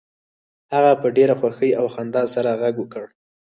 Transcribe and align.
هغه 0.73 0.91
په 1.01 1.07
ډیره 1.17 1.33
خوښۍ 1.39 1.71
او 1.79 1.85
خندا 1.93 2.23
سره 2.33 2.57
غږ 2.61 2.75
وکړ 2.79 3.05